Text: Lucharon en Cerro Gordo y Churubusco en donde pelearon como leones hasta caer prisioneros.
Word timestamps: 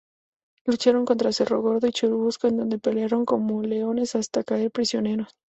Lucharon 0.65 1.05
en 1.07 1.31
Cerro 1.31 1.61
Gordo 1.61 1.85
y 1.85 1.91
Churubusco 1.91 2.47
en 2.47 2.57
donde 2.57 2.79
pelearon 2.79 3.23
como 3.23 3.61
leones 3.61 4.15
hasta 4.15 4.43
caer 4.43 4.71
prisioneros. 4.71 5.35